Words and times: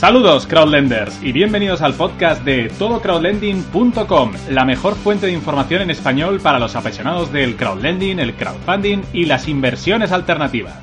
Saludos 0.00 0.46
crowdlenders 0.46 1.22
y 1.22 1.30
bienvenidos 1.30 1.82
al 1.82 1.92
podcast 1.92 2.42
de 2.42 2.70
todocrowdlending.com, 2.78 4.32
la 4.48 4.64
mejor 4.64 4.94
fuente 4.94 5.26
de 5.26 5.32
información 5.32 5.82
en 5.82 5.90
español 5.90 6.40
para 6.40 6.58
los 6.58 6.74
apasionados 6.74 7.30
del 7.34 7.54
crowdlending, 7.54 8.18
el 8.18 8.32
crowdfunding 8.32 9.02
y 9.12 9.26
las 9.26 9.46
inversiones 9.46 10.10
alternativas. 10.10 10.80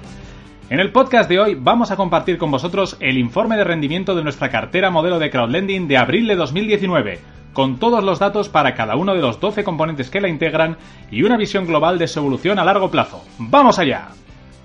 En 0.70 0.80
el 0.80 0.92
podcast 0.92 1.28
de 1.28 1.40
hoy 1.40 1.56
vamos 1.56 1.90
a 1.90 1.96
compartir 1.96 2.38
con 2.38 2.52
vosotros 2.52 2.96
el 3.00 3.18
informe 3.18 3.58
de 3.58 3.64
rendimiento 3.64 4.14
de 4.14 4.22
nuestra 4.22 4.52
cartera 4.52 4.92
modelo 4.92 5.18
de 5.18 5.32
crowdlending 5.32 5.88
de 5.88 5.98
abril 5.98 6.28
de 6.28 6.36
2019, 6.36 7.20
con 7.54 7.80
todos 7.80 8.04
los 8.04 8.20
datos 8.20 8.50
para 8.50 8.76
cada 8.76 8.98
uno 8.98 9.16
de 9.16 9.22
los 9.22 9.40
12 9.40 9.64
componentes 9.64 10.12
que 10.12 10.22
la 10.22 10.30
integran 10.30 10.78
y 11.10 11.24
una 11.24 11.38
visión 11.38 11.66
global 11.66 11.98
de 11.98 12.08
su 12.08 12.20
evolución 12.20 12.60
a 12.60 12.66
largo 12.66 12.92
plazo. 12.92 13.26
¡Vamos 13.40 13.80
allá! 13.80 14.10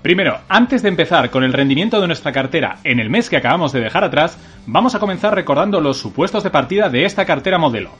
Primero, 0.03 0.39
antes 0.49 0.81
de 0.81 0.89
empezar 0.89 1.29
con 1.29 1.45
el 1.45 1.53
rendimiento 1.53 2.01
de 2.01 2.07
nuestra 2.07 2.33
cartera 2.33 2.79
en 2.83 2.99
el 2.99 3.09
mes 3.09 3.29
que 3.29 3.37
acabamos 3.37 3.71
de 3.71 3.79
dejar 3.79 4.03
atrás, 4.03 4.37
vamos 4.65 4.95
a 4.95 4.99
comenzar 4.99 5.33
recordando 5.33 5.79
los 5.79 5.97
supuestos 5.97 6.43
de 6.43 6.49
partida 6.49 6.89
de 6.89 7.05
esta 7.05 7.23
cartera 7.25 7.57
modelo. 7.57 7.91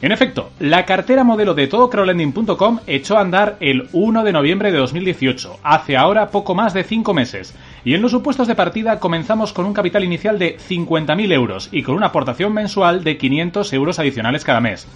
En 0.00 0.12
efecto, 0.12 0.50
la 0.60 0.86
cartera 0.86 1.24
modelo 1.24 1.52
de 1.52 1.66
todocrowlending.com 1.66 2.80
echó 2.86 3.18
a 3.18 3.20
andar 3.20 3.58
el 3.60 3.86
1 3.92 4.24
de 4.24 4.32
noviembre 4.32 4.72
de 4.72 4.78
2018, 4.78 5.58
hace 5.62 5.98
ahora 5.98 6.30
poco 6.30 6.54
más 6.54 6.72
de 6.72 6.84
5 6.84 7.12
meses, 7.12 7.54
y 7.84 7.92
en 7.92 8.00
los 8.00 8.12
supuestos 8.12 8.48
de 8.48 8.54
partida 8.54 8.98
comenzamos 8.98 9.52
con 9.52 9.66
un 9.66 9.74
capital 9.74 10.04
inicial 10.04 10.38
de 10.38 10.56
50.000 10.56 11.32
euros 11.32 11.68
y 11.70 11.82
con 11.82 11.96
una 11.96 12.06
aportación 12.06 12.54
mensual 12.54 13.04
de 13.04 13.18
500 13.18 13.74
euros 13.74 13.98
adicionales 13.98 14.42
cada 14.42 14.62
mes. 14.62 14.88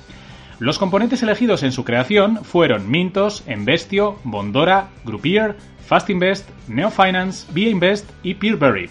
Los 0.61 0.79
componentes 0.79 1.23
elegidos 1.23 1.63
en 1.63 1.73
su 1.73 1.85
creación 1.85 2.45
fueron 2.45 2.91
Mintos, 2.91 3.45
Embestio, 3.47 4.19
Bondora, 4.25 4.91
Groupier, 5.07 5.57
Fastinvest, 5.87 6.47
Neofinance, 6.69 7.51
Via 7.55 7.71
Invest 7.71 8.11
y 8.23 8.35
Peerberry, 8.35 8.91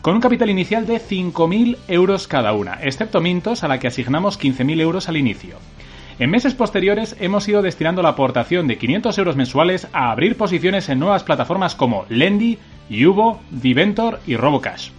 con 0.00 0.14
un 0.14 0.20
capital 0.20 0.48
inicial 0.48 0.86
de 0.86 1.00
5.000 1.00 1.76
euros 1.88 2.28
cada 2.28 2.52
una, 2.52 2.78
excepto 2.84 3.20
Mintos, 3.20 3.64
a 3.64 3.68
la 3.68 3.80
que 3.80 3.88
asignamos 3.88 4.38
15.000 4.38 4.80
euros 4.80 5.08
al 5.08 5.16
inicio. 5.16 5.56
En 6.20 6.30
meses 6.30 6.54
posteriores 6.54 7.16
hemos 7.18 7.48
ido 7.48 7.62
destinando 7.62 8.00
la 8.00 8.10
aportación 8.10 8.68
de 8.68 8.78
500 8.78 9.18
euros 9.18 9.34
mensuales 9.34 9.88
a 9.92 10.12
abrir 10.12 10.36
posiciones 10.36 10.88
en 10.88 11.00
nuevas 11.00 11.24
plataformas 11.24 11.74
como 11.74 12.06
Lendy, 12.08 12.58
Yubo, 12.88 13.40
Viventor 13.50 14.20
y 14.24 14.36
Robocash. 14.36 14.90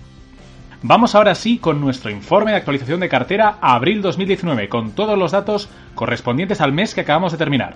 Vamos 0.81 1.13
ahora 1.13 1.35
sí 1.35 1.57
con 1.57 1.81
nuestro 1.81 2.09
informe 2.09 2.51
de 2.51 2.57
actualización 2.57 3.01
de 3.01 3.09
cartera 3.09 3.57
a 3.59 3.75
abril 3.75 4.01
2019, 4.01 4.69
con 4.69 4.91
todos 4.91 5.17
los 5.17 5.33
datos 5.33 5.69
correspondientes 5.93 6.61
al 6.61 6.71
mes 6.71 6.95
que 6.95 7.01
acabamos 7.01 7.33
de 7.33 7.37
terminar. 7.37 7.73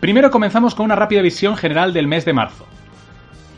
Primero 0.00 0.30
comenzamos 0.30 0.74
con 0.74 0.86
una 0.86 0.96
rápida 0.96 1.20
visión 1.20 1.54
general 1.54 1.92
del 1.92 2.06
mes 2.06 2.24
de 2.24 2.32
marzo. 2.32 2.66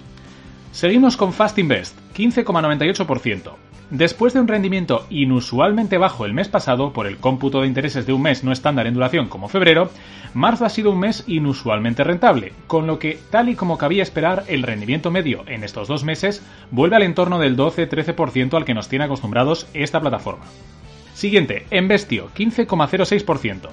Seguimos 0.71 1.17
con 1.17 1.33
Fast 1.33 1.57
Invest, 1.59 1.97
15,98%. 2.15 3.51
Después 3.91 4.33
de 4.33 4.39
un 4.39 4.47
rendimiento 4.47 5.05
inusualmente 5.11 5.99
bajo 5.99 6.25
el 6.25 6.33
mes 6.33 6.47
pasado 6.47 6.91
por 6.91 7.05
el 7.05 7.17
cómputo 7.17 7.61
de 7.61 7.67
intereses 7.67 8.07
de 8.07 8.13
un 8.13 8.23
mes 8.23 8.43
no 8.43 8.51
estándar 8.51 8.87
en 8.87 8.95
duración 8.95 9.27
como 9.27 9.47
febrero, 9.47 9.91
marzo 10.33 10.65
ha 10.65 10.69
sido 10.69 10.89
un 10.89 10.99
mes 10.99 11.23
inusualmente 11.27 12.03
rentable, 12.03 12.53
con 12.65 12.87
lo 12.87 12.97
que, 12.97 13.19
tal 13.29 13.49
y 13.49 13.55
como 13.55 13.77
cabía 13.77 14.01
esperar, 14.01 14.43
el 14.47 14.63
rendimiento 14.63 15.11
medio 15.11 15.43
en 15.45 15.63
estos 15.63 15.87
dos 15.87 16.03
meses 16.03 16.41
vuelve 16.71 16.95
al 16.95 17.03
entorno 17.03 17.37
del 17.37 17.55
12-13% 17.55 18.55
al 18.55 18.65
que 18.65 18.73
nos 18.73 18.89
tiene 18.89 19.05
acostumbrados 19.05 19.67
esta 19.75 20.01
plataforma. 20.01 20.45
Siguiente, 21.13 21.67
Embestio, 21.69 22.29
15,06%. 22.35 23.69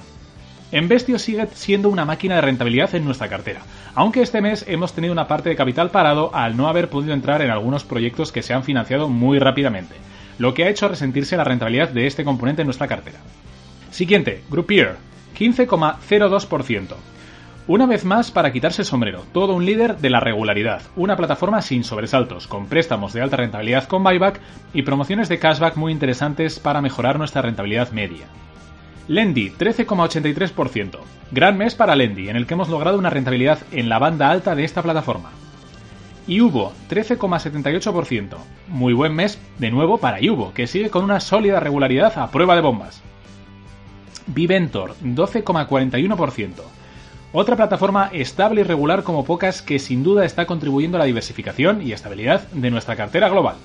Embestio 0.73 1.19
sigue 1.19 1.47
siendo 1.53 1.91
una 1.91 2.07
máquina 2.07 2.37
de 2.37 2.41
rentabilidad 2.41 2.95
en 2.95 3.05
nuestra 3.05 3.29
cartera, 3.29 3.61
aunque 3.95 4.23
este 4.23 4.41
mes 4.41 4.65
hemos 4.67 4.95
tenido 4.95 5.13
una 5.13 5.29
parte 5.29 5.51
de 5.51 5.57
capital 5.57 5.91
parado 5.91 6.35
al 6.35 6.57
no 6.57 6.67
haber 6.67 6.89
podido 6.89 7.13
entrar 7.13 7.43
en 7.43 7.51
algunos 7.51 7.85
proyectos 7.85 8.33
que 8.33 8.43
se 8.43 8.55
han 8.55 8.65
financiado 8.65 9.11
muy 9.11 9.39
rápidamente, 9.39 9.97
lo 10.39 10.55
que 10.55 10.65
ha 10.65 10.71
hecho 10.71 10.89
resentirse 10.89 11.37
la 11.37 11.45
rentabilidad 11.45 11.91
de 11.91 12.07
este 12.07 12.25
componente 12.25 12.63
en 12.63 12.69
nuestra 12.69 12.89
cartera. 12.89 13.19
Siguiente, 13.91 14.45
Groupier, 14.49 14.97
15,02%. 15.39 16.95
Una 17.69 17.85
vez 17.85 18.07
más 18.07 18.31
para 18.31 18.51
quitarse 18.51 18.81
el 18.81 18.87
sombrero, 18.87 19.27
todo 19.35 19.53
un 19.53 19.67
líder 19.67 19.99
de 19.99 20.09
la 20.09 20.21
regularidad, 20.21 20.81
una 20.97 21.19
plataforma 21.19 21.61
sin 21.61 21.85
sobresaltos, 21.85 22.47
con 22.47 22.67
préstamos 22.67 23.13
de 23.13 23.21
alta 23.21 23.37
rentabilidad 23.37 23.87
con 23.89 24.03
buyback 24.03 24.41
y 24.73 24.83
promociones 24.83 25.29
de 25.29 25.39
cashback 25.39 25.77
muy 25.77 25.93
interesantes 25.93 26.59
para 26.59 26.81
mejorar 26.81 27.19
nuestra 27.19 27.43
rentabilidad 27.43 27.91
media. 27.91 28.25
Lendy, 29.09 29.51
13,83%. 29.51 30.99
Gran 31.33 31.59
mes 31.59 31.75
para 31.75 31.97
Lendy, 31.97 32.29
en 32.29 32.37
el 32.37 32.47
que 32.47 32.55
hemos 32.55 32.69
logrado 32.69 32.99
una 32.99 33.11
rentabilidad 33.11 33.59
en 33.73 33.89
la 33.89 33.99
banda 33.99 34.31
alta 34.31 34.55
de 34.55 34.65
esta 34.65 34.83
plataforma. 34.83 35.31
Yubo, 36.29 36.73
13,78%. 36.89 38.37
Muy 38.69 38.93
buen 38.93 39.15
mes 39.15 39.41
de 39.59 39.71
nuevo 39.71 39.99
para 39.99 40.21
Yubo, 40.21 40.53
que 40.55 40.69
sigue 40.69 40.91
con 40.91 41.05
una 41.05 41.19
sólida 41.19 41.59
regularidad 41.59 42.17
a 42.17 42.31
prueba 42.31 42.55
de 42.55 42.61
bombas. 42.61 43.03
Viventor, 44.29 44.95
12,41%. 45.03 46.53
Otra 47.33 47.57
plataforma 47.57 48.11
estable 48.13 48.61
y 48.61 48.65
regular 48.65 49.03
como 49.03 49.25
pocas 49.25 49.63
que 49.63 49.79
sin 49.79 50.05
duda 50.05 50.25
está 50.25 50.47
contribuyendo 50.47 50.97
a 50.97 51.01
la 51.01 51.07
diversificación 51.07 51.83
y 51.83 51.93
estabilidad 51.93 52.47
de 52.53 52.71
nuestra 52.71 52.95
cartera 52.95 53.29
global. 53.29 53.57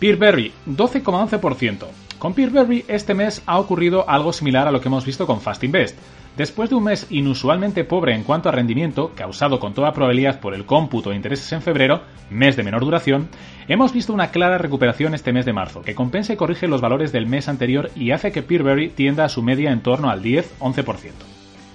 Peerberry, 0.00 0.50
12,11%. 0.66 1.84
Con 2.18 2.32
Peerberry 2.32 2.86
este 2.88 3.12
mes 3.12 3.42
ha 3.44 3.58
ocurrido 3.58 4.08
algo 4.08 4.32
similar 4.32 4.66
a 4.66 4.72
lo 4.72 4.80
que 4.80 4.88
hemos 4.88 5.04
visto 5.04 5.26
con 5.26 5.42
Fast 5.42 5.62
Invest. 5.62 5.98
Después 6.38 6.70
de 6.70 6.76
un 6.76 6.84
mes 6.84 7.06
inusualmente 7.10 7.84
pobre 7.84 8.14
en 8.14 8.22
cuanto 8.22 8.48
a 8.48 8.52
rendimiento, 8.52 9.12
causado 9.14 9.60
con 9.60 9.74
toda 9.74 9.92
probabilidad 9.92 10.40
por 10.40 10.54
el 10.54 10.64
cómputo 10.64 11.10
de 11.10 11.16
intereses 11.16 11.52
en 11.52 11.60
febrero, 11.60 12.00
mes 12.30 12.56
de 12.56 12.62
menor 12.62 12.82
duración, 12.82 13.28
hemos 13.68 13.92
visto 13.92 14.14
una 14.14 14.30
clara 14.30 14.56
recuperación 14.56 15.12
este 15.12 15.34
mes 15.34 15.44
de 15.44 15.52
marzo, 15.52 15.82
que 15.82 15.94
compensa 15.94 16.32
y 16.32 16.36
corrige 16.36 16.66
los 16.66 16.80
valores 16.80 17.12
del 17.12 17.26
mes 17.26 17.48
anterior 17.48 17.90
y 17.94 18.12
hace 18.12 18.32
que 18.32 18.42
Peerberry 18.42 18.88
tienda 18.88 19.26
a 19.26 19.28
su 19.28 19.42
media 19.42 19.70
en 19.70 19.82
torno 19.82 20.08
al 20.08 20.22
10-11%. 20.22 21.29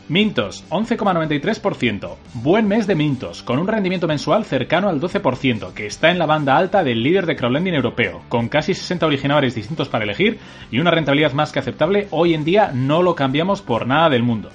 Mintos, 0.08 0.64
11,93%. 0.70 2.16
Buen 2.36 2.68
mes 2.68 2.86
de 2.86 2.94
Mintos, 2.94 3.42
con 3.42 3.58
un 3.58 3.68
rendimiento 3.68 4.08
mensual 4.08 4.46
cercano 4.46 4.88
al 4.88 5.02
12%, 5.02 5.74
que 5.74 5.88
está 5.88 6.12
en 6.12 6.20
la 6.20 6.28
banda 6.28 6.56
alta 6.56 6.84
del 6.84 7.02
líder 7.02 7.26
de 7.26 7.36
crowdlending 7.36 7.74
europeo, 7.74 8.22
con 8.30 8.48
casi 8.48 8.76
60 8.76 9.08
originadores 9.08 9.56
distintos 9.56 9.90
para 9.90 10.04
elegir 10.04 10.38
y 10.70 10.78
una 10.78 10.92
rentabilidad 10.92 11.34
más 11.34 11.52
que 11.52 11.58
aceptable, 11.58 12.08
hoy 12.12 12.36
en 12.36 12.46
día 12.46 12.70
no 12.72 13.02
lo 13.02 13.16
cambiamos 13.16 13.64
por 13.64 13.88
nada 13.88 14.12
del 14.12 14.22
mundo. 14.22 14.52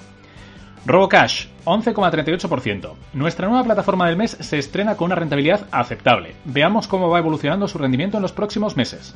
RoboCash, 0.85 1.47
11,38%. 1.65 2.93
Nuestra 3.11 3.49
nueva 3.49 3.65
plataforma 3.65 4.07
del 4.07 4.15
mes 4.15 4.37
se 4.39 4.57
estrena 4.57 4.95
con 4.95 5.07
una 5.07 5.15
rentabilidad 5.15 5.67
aceptable. 5.71 6.35
Veamos 6.45 6.87
cómo 6.87 7.09
va 7.09 7.19
evolucionando 7.19 7.67
su 7.67 7.77
rendimiento 7.77 8.15
en 8.17 8.23
los 8.23 8.31
próximos 8.31 8.77
meses. 8.77 9.15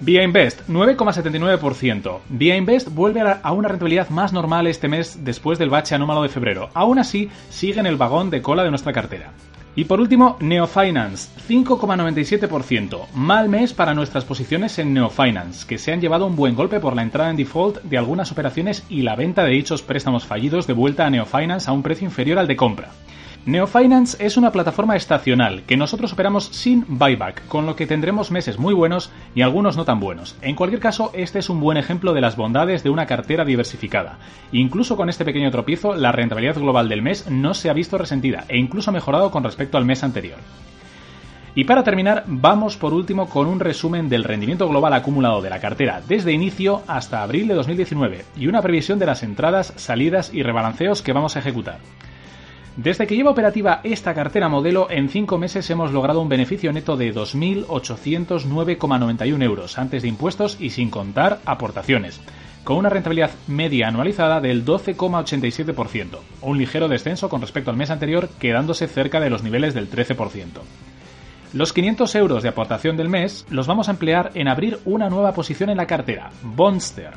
Via 0.00 0.22
Invest, 0.22 0.68
9,79%. 0.68 2.18
Via 2.28 2.56
Invest 2.56 2.88
vuelve 2.90 3.22
a 3.22 3.52
una 3.52 3.68
rentabilidad 3.68 4.10
más 4.10 4.32
normal 4.32 4.66
este 4.66 4.88
mes 4.88 5.24
después 5.24 5.58
del 5.58 5.70
bache 5.70 5.94
anómalo 5.94 6.22
de 6.22 6.28
febrero. 6.28 6.68
Aún 6.74 6.98
así, 6.98 7.30
sigue 7.48 7.80
en 7.80 7.86
el 7.86 7.96
vagón 7.96 8.28
de 8.28 8.42
cola 8.42 8.62
de 8.62 8.70
nuestra 8.70 8.92
cartera. 8.92 9.32
Y 9.74 9.84
por 9.84 10.00
último, 10.00 10.36
Neofinance, 10.40 11.30
5,97%. 11.48 13.08
Mal 13.14 13.48
mes 13.48 13.72
para 13.72 13.94
nuestras 13.94 14.24
posiciones 14.24 14.78
en 14.78 14.92
Neofinance, 14.92 15.66
que 15.66 15.78
se 15.78 15.92
han 15.92 16.00
llevado 16.00 16.26
un 16.26 16.36
buen 16.36 16.54
golpe 16.54 16.80
por 16.80 16.94
la 16.94 17.02
entrada 17.02 17.30
en 17.30 17.36
default 17.36 17.82
de 17.82 17.98
algunas 17.98 18.32
operaciones 18.32 18.84
y 18.88 19.02
la 19.02 19.16
venta 19.16 19.44
de 19.44 19.52
dichos 19.52 19.82
préstamos 19.82 20.24
fallidos 20.24 20.66
de 20.66 20.72
vuelta 20.72 21.06
a 21.06 21.10
Neofinance 21.10 21.70
a 21.70 21.74
un 21.74 21.82
precio 21.82 22.06
inferior 22.06 22.38
al 22.38 22.46
de 22.46 22.56
compra. 22.56 22.90
Neofinance 23.46 24.16
es 24.18 24.36
una 24.36 24.50
plataforma 24.50 24.96
estacional 24.96 25.62
que 25.62 25.76
nosotros 25.76 26.12
operamos 26.12 26.46
sin 26.46 26.84
buyback, 26.88 27.46
con 27.46 27.64
lo 27.64 27.76
que 27.76 27.86
tendremos 27.86 28.32
meses 28.32 28.58
muy 28.58 28.74
buenos 28.74 29.12
y 29.36 29.42
algunos 29.42 29.76
no 29.76 29.84
tan 29.84 30.00
buenos. 30.00 30.36
En 30.42 30.56
cualquier 30.56 30.80
caso, 30.80 31.12
este 31.14 31.38
es 31.38 31.48
un 31.48 31.60
buen 31.60 31.78
ejemplo 31.78 32.12
de 32.12 32.20
las 32.20 32.34
bondades 32.34 32.82
de 32.82 32.90
una 32.90 33.06
cartera 33.06 33.44
diversificada. 33.44 34.18
Incluso 34.50 34.96
con 34.96 35.08
este 35.08 35.24
pequeño 35.24 35.52
tropiezo, 35.52 35.94
la 35.94 36.10
rentabilidad 36.10 36.56
global 36.56 36.88
del 36.88 37.02
mes 37.02 37.30
no 37.30 37.54
se 37.54 37.70
ha 37.70 37.72
visto 37.72 37.96
resentida 37.96 38.46
e 38.48 38.58
incluso 38.58 38.90
ha 38.90 38.92
mejorado 38.92 39.30
con 39.30 39.44
respecto 39.44 39.78
al 39.78 39.84
mes 39.84 40.02
anterior. 40.02 40.38
Y 41.54 41.62
para 41.62 41.84
terminar, 41.84 42.24
vamos 42.26 42.76
por 42.76 42.94
último 42.94 43.28
con 43.28 43.46
un 43.46 43.60
resumen 43.60 44.08
del 44.08 44.24
rendimiento 44.24 44.68
global 44.68 44.92
acumulado 44.92 45.40
de 45.40 45.50
la 45.50 45.60
cartera 45.60 46.02
desde 46.08 46.32
inicio 46.32 46.82
hasta 46.88 47.22
abril 47.22 47.46
de 47.46 47.54
2019 47.54 48.24
y 48.36 48.48
una 48.48 48.60
previsión 48.60 48.98
de 48.98 49.06
las 49.06 49.22
entradas, 49.22 49.72
salidas 49.76 50.34
y 50.34 50.42
rebalanceos 50.42 51.00
que 51.00 51.12
vamos 51.12 51.36
a 51.36 51.38
ejecutar. 51.38 51.78
Desde 52.76 53.06
que 53.06 53.16
lleva 53.16 53.30
operativa 53.30 53.80
esta 53.84 54.12
cartera 54.12 54.50
modelo, 54.50 54.88
en 54.90 55.08
5 55.08 55.38
meses 55.38 55.70
hemos 55.70 55.92
logrado 55.92 56.20
un 56.20 56.28
beneficio 56.28 56.74
neto 56.74 56.98
de 56.98 57.14
2.809,91 57.14 59.42
euros 59.42 59.78
antes 59.78 60.02
de 60.02 60.08
impuestos 60.08 60.58
y 60.60 60.68
sin 60.68 60.90
contar 60.90 61.40
aportaciones, 61.46 62.20
con 62.64 62.76
una 62.76 62.90
rentabilidad 62.90 63.30
media 63.46 63.88
anualizada 63.88 64.42
del 64.42 64.66
12,87%, 64.66 66.18
un 66.42 66.58
ligero 66.58 66.88
descenso 66.88 67.30
con 67.30 67.40
respecto 67.40 67.70
al 67.70 67.78
mes 67.78 67.88
anterior, 67.88 68.28
quedándose 68.38 68.88
cerca 68.88 69.20
de 69.20 69.30
los 69.30 69.42
niveles 69.42 69.72
del 69.72 69.90
13%. 69.90 70.60
Los 71.54 71.72
500 71.72 72.14
euros 72.16 72.42
de 72.42 72.50
aportación 72.50 72.98
del 72.98 73.08
mes 73.08 73.46
los 73.48 73.66
vamos 73.66 73.88
a 73.88 73.92
emplear 73.92 74.32
en 74.34 74.48
abrir 74.48 74.80
una 74.84 75.08
nueva 75.08 75.32
posición 75.32 75.70
en 75.70 75.78
la 75.78 75.86
cartera, 75.86 76.28
Bonster 76.42 77.14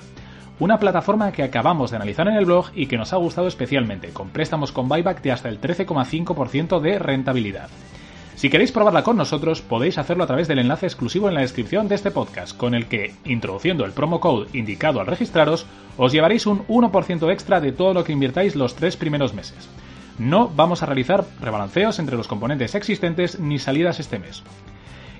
una 0.60 0.80
plataforma 0.80 1.32
que 1.32 1.44
acabamos 1.44 1.90
de 1.90 1.98
analizar 1.98 2.28
en 2.28 2.36
el 2.36 2.46
blog 2.46 2.68
y 2.74 2.88
que 2.88 2.98
nos 2.98 3.14
ha 3.14 3.18
gustado 3.18 3.48
especialmente, 3.48 4.10
con 4.10 4.30
préstamos 4.30 4.72
con 4.72 4.90
buyback 4.90 5.22
de 5.22 5.32
hasta 5.32 5.50
el 5.50 5.62
13,5% 5.62 6.80
de 6.80 7.00
rentabilidad. 7.00 7.70
Si 8.36 8.50
queréis 8.50 8.72
probarla 8.72 9.04
con 9.04 9.18
nosotros, 9.18 9.62
podéis 9.62 9.98
hacerlo 9.98 10.24
a 10.24 10.28
través 10.28 10.48
del 10.48 10.60
enlace 10.60 10.86
exclusivo 10.86 11.28
en 11.28 11.34
la 11.34 11.42
descripción 11.42 11.90
de 11.90 11.96
este 11.96 12.12
podcast, 12.12 12.56
con 12.56 12.74
el 12.74 12.88
que, 12.88 13.14
introduciendo 13.26 13.84
el 13.84 13.92
promo 13.92 14.22
code 14.22 14.48
indicado 14.54 15.02
al 15.02 15.08
registraros, 15.08 15.66
os 15.98 16.14
llevaréis 16.14 16.46
un 16.46 16.66
1% 16.68 17.32
extra 17.34 17.60
de 17.60 17.74
todo 17.74 17.94
lo 17.94 18.06
que 18.06 18.14
invirtáis 18.14 18.56
los 18.56 18.76
tres 18.76 18.96
primeros 18.96 19.34
meses. 19.34 19.68
No 20.18 20.50
vamos 20.50 20.84
a 20.84 20.86
realizar 20.86 21.26
rebalanceos 21.42 22.00
entre 22.00 22.16
los 22.16 22.28
componentes 22.28 22.76
existentes 22.76 23.40
ni 23.40 23.60
salidas 23.60 24.00
este 24.00 24.20
mes. 24.20 24.44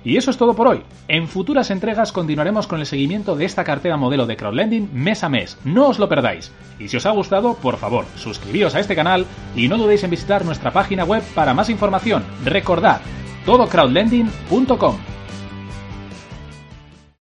Y 0.04 0.16
eso 0.16 0.30
es 0.30 0.36
todo 0.38 0.54
por 0.54 0.68
hoy. 0.68 0.82
En 1.08 1.28
futuras 1.28 1.70
entregas 1.70 2.12
continuaremos 2.12 2.66
con 2.66 2.80
el 2.80 2.86
seguimiento 2.86 3.36
de 3.36 3.44
esta 3.44 3.64
cartera 3.64 3.96
modelo 3.96 4.26
de 4.26 4.36
crowdlending 4.36 4.90
mes 4.92 5.22
a 5.24 5.28
mes. 5.28 5.58
No 5.64 5.88
os 5.88 5.98
lo 5.98 6.08
perdáis. 6.08 6.52
Y 6.78 6.88
si 6.88 6.96
os 6.96 7.06
ha 7.06 7.10
gustado, 7.10 7.54
por 7.54 7.76
favor, 7.76 8.06
suscribíos 8.16 8.74
a 8.74 8.80
este 8.80 8.94
canal 8.94 9.26
y 9.54 9.68
no 9.68 9.76
dudéis 9.76 10.04
en 10.04 10.10
visitar 10.10 10.44
nuestra 10.44 10.72
página 10.72 11.04
web 11.04 11.22
para 11.34 11.54
más 11.54 11.68
información. 11.68 12.24
Recordad, 12.44 13.00
todocrowdlending.com. 13.44 15.09